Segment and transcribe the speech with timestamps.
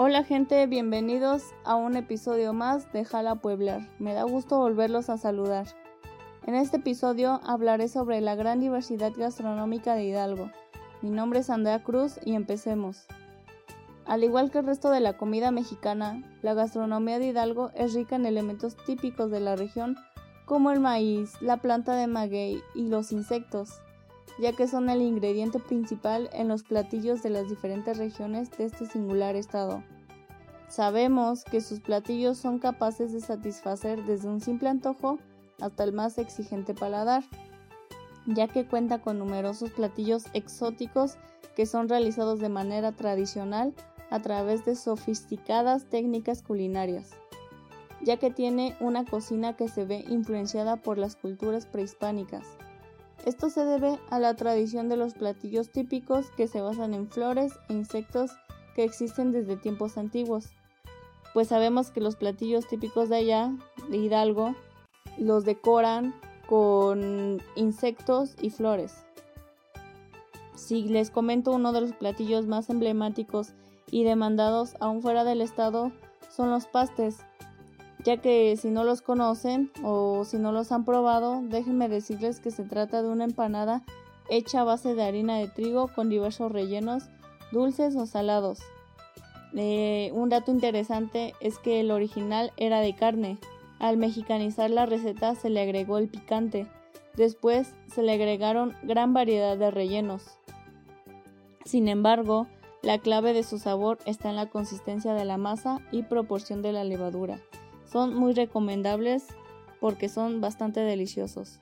[0.00, 3.80] Hola gente, bienvenidos a un episodio más de Jala Pueblar.
[3.98, 5.66] Me da gusto volverlos a saludar.
[6.46, 10.52] En este episodio hablaré sobre la gran diversidad gastronómica de Hidalgo.
[11.02, 13.08] Mi nombre es Andrea Cruz y empecemos.
[14.06, 18.14] Al igual que el resto de la comida mexicana, la gastronomía de Hidalgo es rica
[18.14, 19.96] en elementos típicos de la región
[20.44, 23.82] como el maíz, la planta de maguey y los insectos,
[24.38, 28.86] ya que son el ingrediente principal en los platillos de las diferentes regiones de este
[28.86, 29.82] singular estado.
[30.68, 35.18] Sabemos que sus platillos son capaces de satisfacer desde un simple antojo
[35.60, 37.24] hasta el más exigente paladar,
[38.26, 41.16] ya que cuenta con numerosos platillos exóticos
[41.56, 43.74] que son realizados de manera tradicional
[44.10, 47.10] a través de sofisticadas técnicas culinarias,
[48.02, 52.46] ya que tiene una cocina que se ve influenciada por las culturas prehispánicas.
[53.24, 57.52] Esto se debe a la tradición de los platillos típicos que se basan en flores
[57.68, 58.30] e insectos
[58.74, 60.46] que existen desde tiempos antiguos.
[61.34, 63.52] Pues sabemos que los platillos típicos de allá,
[63.90, 64.54] de Hidalgo,
[65.18, 66.14] los decoran
[66.46, 69.04] con insectos y flores.
[70.54, 73.52] Si les comento uno de los platillos más emblemáticos
[73.90, 75.92] y demandados aún fuera del estado
[76.30, 77.18] son los pastes,
[78.08, 82.50] ya que si no los conocen o si no los han probado, déjenme decirles que
[82.50, 83.82] se trata de una empanada
[84.30, 87.02] hecha a base de harina de trigo con diversos rellenos,
[87.52, 88.60] dulces o salados.
[89.54, 93.36] Eh, un dato interesante es que el original era de carne.
[93.78, 96.66] Al mexicanizar la receta se le agregó el picante.
[97.14, 100.38] Después se le agregaron gran variedad de rellenos.
[101.66, 102.46] Sin embargo,
[102.80, 106.72] la clave de su sabor está en la consistencia de la masa y proporción de
[106.72, 107.38] la levadura.
[107.90, 109.26] Son muy recomendables
[109.80, 111.60] porque son bastante deliciosos.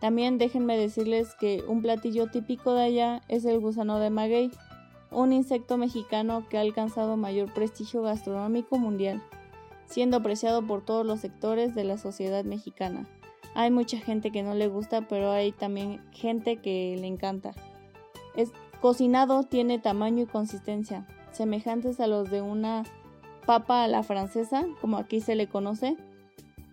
[0.00, 4.50] También déjenme decirles que un platillo típico de allá es el gusano de maguey,
[5.10, 9.22] un insecto mexicano que ha alcanzado mayor prestigio gastronómico mundial,
[9.86, 13.08] siendo apreciado por todos los sectores de la sociedad mexicana.
[13.54, 17.52] Hay mucha gente que no le gusta, pero hay también gente que le encanta.
[18.34, 18.52] Es
[18.82, 22.82] cocinado, tiene tamaño y consistencia, semejantes a los de una
[23.46, 25.96] papa a la francesa, como aquí se le conoce,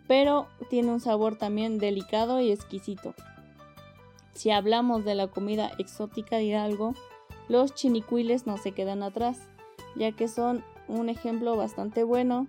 [0.07, 3.13] pero tiene un sabor también delicado y exquisito.
[4.34, 6.95] Si hablamos de la comida exótica de Hidalgo,
[7.47, 9.39] los chinicuiles no se quedan atrás,
[9.95, 12.47] ya que son un ejemplo bastante bueno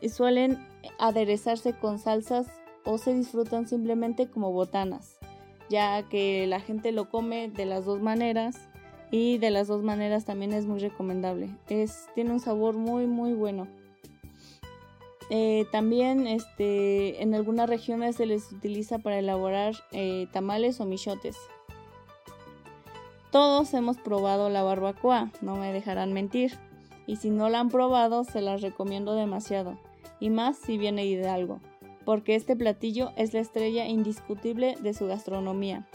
[0.00, 0.66] y suelen
[0.98, 2.46] aderezarse con salsas
[2.84, 5.18] o se disfrutan simplemente como botanas,
[5.68, 8.68] ya que la gente lo come de las dos maneras
[9.10, 11.50] y de las dos maneras también es muy recomendable.
[11.68, 13.66] Es, tiene un sabor muy muy bueno.
[15.30, 21.36] Eh, también este, en algunas regiones se les utiliza para elaborar eh, tamales o michotes.
[23.30, 26.52] Todos hemos probado la barbacoa, no me dejarán mentir.
[27.06, 29.78] Y si no la han probado, se las recomiendo demasiado.
[30.20, 31.60] Y más si viene Hidalgo,
[32.04, 35.86] porque este platillo es la estrella indiscutible de su gastronomía.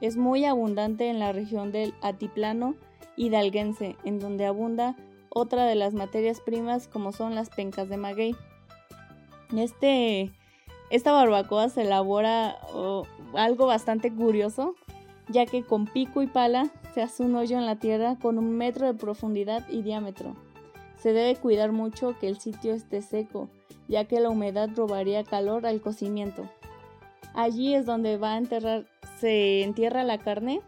[0.00, 2.74] Es muy abundante en la región del Atiplano
[3.16, 4.96] hidalguense, en donde abunda
[5.28, 8.34] otra de las materias primas como son las pencas de maguey.
[9.56, 10.32] Este,
[10.90, 14.74] esta barbacoa se elabora oh, algo bastante curioso,
[15.28, 18.56] ya que con pico y pala se hace un hoyo en la tierra con un
[18.56, 20.34] metro de profundidad y diámetro.
[20.96, 23.48] Se debe cuidar mucho que el sitio esté seco,
[23.88, 26.48] ya que la humedad robaría calor al cocimiento.
[27.34, 28.86] Allí es donde va a enterrar,
[29.18, 30.60] se entierra la carne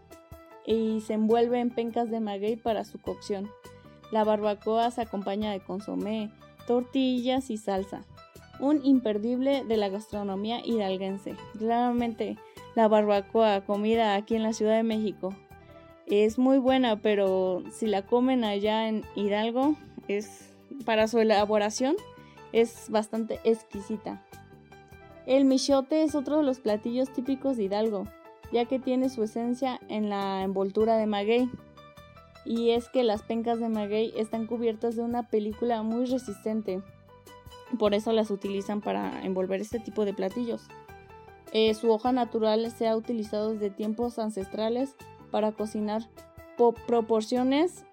[0.67, 3.51] y se envuelve en pencas de maguey para su cocción.
[4.11, 6.31] La barbacoa se acompaña de consomé,
[6.67, 8.05] tortillas y salsa.
[8.61, 11.35] Un imperdible de la gastronomía hidalguense.
[11.59, 12.37] Claramente,
[12.77, 15.35] la barbacoa, comida aquí en la Ciudad de México,
[16.07, 19.77] es muy buena, pero si la comen allá en Hidalgo,
[20.09, 20.53] es
[20.85, 21.97] para su elaboración
[22.53, 24.23] es bastante exquisita.
[25.27, 28.09] El michote es otro de los platillos típicos de Hidalgo,
[28.51, 31.49] ya que tiene su esencia en la envoltura de maguey.
[32.45, 36.83] Y es que las pencas de maguey están cubiertas de una película muy resistente,
[37.79, 40.67] por eso las utilizan para envolver este tipo de platillos.
[41.53, 44.97] Eh, su hoja natural se ha utilizado desde tiempos ancestrales
[45.31, 46.03] para cocinar
[46.87, 47.85] proporciones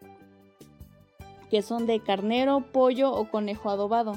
[1.51, 4.13] que son de carnero, pollo o conejo adobado.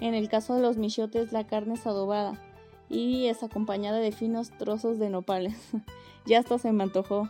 [0.00, 2.45] En el caso de los michotes la carne es adobada
[2.88, 5.56] y es acompañada de finos trozos de nopales.
[6.26, 7.28] ya hasta se me antojó.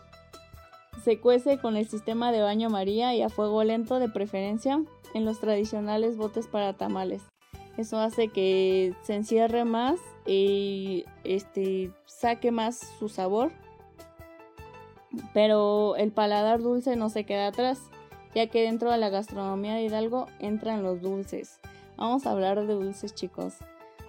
[1.05, 4.83] Se cuece con el sistema de baño María y a fuego lento de preferencia
[5.15, 7.23] en los tradicionales botes para tamales.
[7.77, 13.53] Eso hace que se encierre más y este saque más su sabor
[15.33, 17.79] pero el paladar dulce no se queda atrás,
[18.35, 21.61] ya que dentro de la gastronomía de Hidalgo entran los dulces.
[21.97, 23.55] Vamos a hablar de dulces chicos.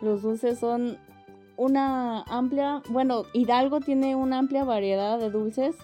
[0.01, 0.97] Los dulces son
[1.57, 5.75] una amplia, bueno, Hidalgo tiene una amplia variedad de dulces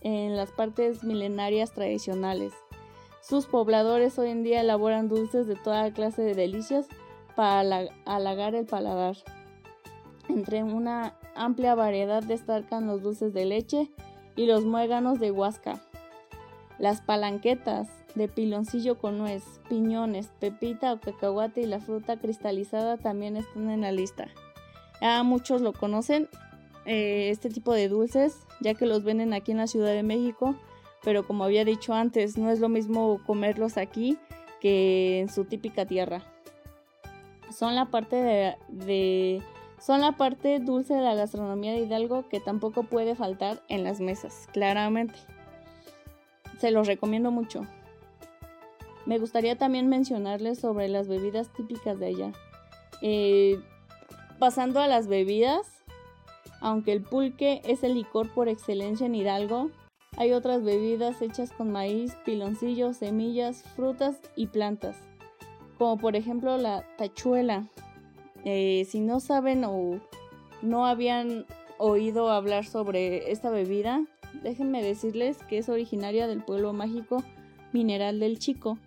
[0.00, 2.52] en las partes milenarias tradicionales.
[3.20, 6.86] Sus pobladores hoy en día elaboran dulces de toda clase de delicias
[7.34, 9.16] para halagar el paladar.
[10.28, 13.90] Entre una amplia variedad destacan los dulces de leche
[14.34, 15.82] y los muéganos de huasca.
[16.78, 23.36] Las palanquetas de piloncillo con nuez, piñones, pepita o cacahuate y la fruta cristalizada también
[23.36, 24.28] están en la lista.
[25.00, 26.28] Ya muchos lo conocen,
[26.86, 30.54] eh, este tipo de dulces, ya que los venden aquí en la Ciudad de México,
[31.02, 34.18] pero como había dicho antes, no es lo mismo comerlos aquí
[34.60, 36.22] que en su típica tierra.
[37.50, 38.16] Son la parte
[38.68, 39.42] de,
[39.78, 44.00] son la parte dulce de la gastronomía de Hidalgo que tampoco puede faltar en las
[44.00, 45.18] mesas, claramente.
[46.58, 47.66] Se los recomiendo mucho.
[49.04, 52.32] Me gustaría también mencionarles sobre las bebidas típicas de allá.
[53.02, 53.60] Eh,
[54.38, 55.82] pasando a las bebidas,
[56.60, 59.70] aunque el pulque es el licor por excelencia en Hidalgo,
[60.16, 64.96] hay otras bebidas hechas con maíz, piloncillos, semillas, frutas y plantas,
[65.78, 67.66] como por ejemplo la tachuela.
[68.44, 70.00] Eh, si no saben o
[70.62, 71.44] no habían
[71.78, 74.06] oído hablar sobre esta bebida,
[74.42, 77.22] déjenme decirles que es originaria del pueblo mágico
[77.72, 78.78] Mineral del Chico.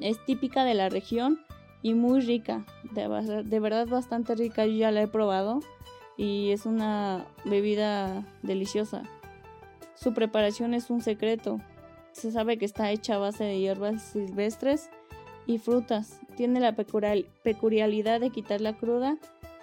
[0.00, 1.40] Es típica de la región
[1.82, 5.60] y muy rica, de, verdad bastante rica, yo ya la he probado
[6.16, 9.02] y es una bebida deliciosa.
[9.94, 11.60] Su preparación es un secreto.
[12.12, 14.90] Se sabe que está hecha a base de hierbas silvestres
[15.46, 16.20] y frutas.
[16.36, 19.16] Tiene la peculiaridad de quitar la cruda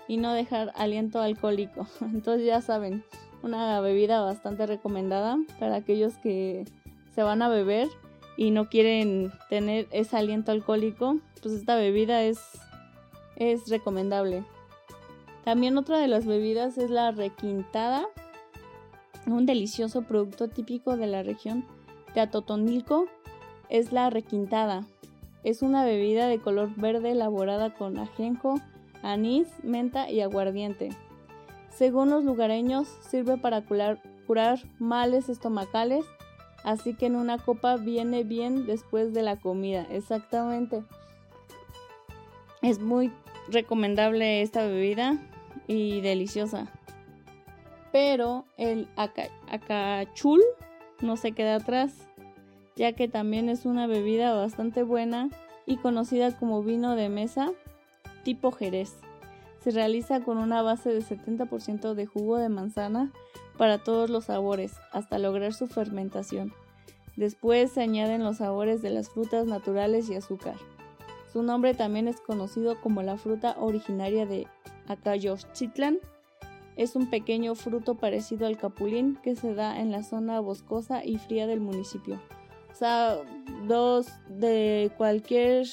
[0.07, 1.87] y no dejar aliento alcohólico.
[2.01, 3.03] Entonces ya saben,
[3.41, 6.65] una bebida bastante recomendada para aquellos que
[7.13, 7.89] se van a beber
[8.37, 12.39] y no quieren tener ese aliento alcohólico, pues esta bebida es,
[13.51, 14.43] es recomendable.
[15.43, 18.07] También otra de las bebidas es la requintada,
[19.27, 21.65] un delicioso producto típico de la región
[22.13, 23.07] de Atotonilco.
[23.69, 24.85] Es la requintada.
[25.43, 28.55] Es una bebida de color verde elaborada con ajenjo,
[29.01, 30.89] anís, menta y aguardiente.
[31.69, 36.05] Según los lugareños, sirve para curar, curar males estomacales,
[36.63, 39.85] así que en una copa viene bien después de la comida.
[39.89, 40.83] Exactamente.
[42.61, 43.11] Es muy
[43.49, 45.17] recomendable esta bebida
[45.67, 46.67] y deliciosa.
[47.91, 50.41] Pero el acachul
[51.01, 51.93] no se queda atrás,
[52.75, 55.29] ya que también es una bebida bastante buena
[55.65, 57.51] y conocida como vino de mesa
[58.23, 58.95] tipo Jerez.
[59.59, 63.11] Se realiza con una base de 70% de jugo de manzana
[63.57, 66.53] para todos los sabores, hasta lograr su fermentación.
[67.15, 70.55] Después se añaden los sabores de las frutas naturales y azúcar.
[71.33, 74.47] Su nombre también es conocido como la fruta originaria de
[74.87, 75.97] Acayochitlan
[76.75, 81.17] es un pequeño fruto parecido al capulín que se da en la zona boscosa y
[81.17, 82.21] fría del municipio.
[82.71, 83.17] O sea,
[83.67, 85.65] dos de cualquier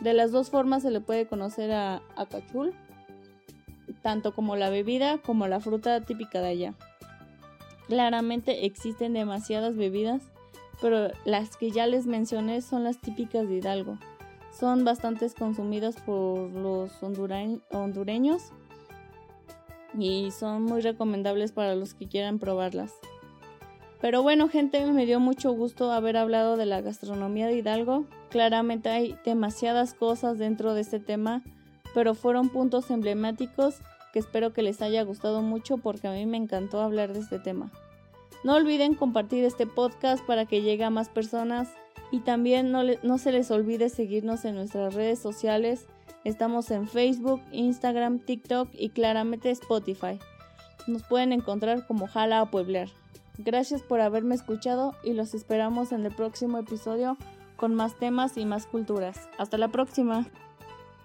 [0.00, 2.72] de las dos formas se le puede conocer a acachul,
[4.02, 6.74] tanto como la bebida como la fruta típica de allá.
[7.88, 10.22] Claramente existen demasiadas bebidas,
[10.80, 13.98] pero las que ya les mencioné son las típicas de Hidalgo
[14.58, 18.52] son bastante consumidas por los hondureños
[19.98, 22.92] y son muy recomendables para los que quieran probarlas.
[24.00, 28.04] Pero bueno, gente, me dio mucho gusto haber hablado de la gastronomía de Hidalgo.
[28.30, 31.42] Claramente hay demasiadas cosas dentro de este tema,
[31.94, 33.76] pero fueron puntos emblemáticos
[34.12, 37.38] que espero que les haya gustado mucho porque a mí me encantó hablar de este
[37.38, 37.70] tema.
[38.44, 41.68] No olviden compartir este podcast para que llegue a más personas
[42.10, 45.86] y también no, se les olvide seguirnos en nuestras redes sociales.
[46.24, 50.18] Estamos en Facebook, Instagram, TikTok y claramente Spotify.
[50.86, 52.90] Nos pueden encontrar como Jala a Puebler.
[53.38, 57.16] Gracias por haberme escuchado y los esperamos en el próximo episodio
[57.56, 59.28] con más temas y más culturas.
[59.38, 60.26] Hasta la próxima.